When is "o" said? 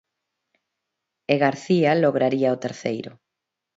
2.55-2.61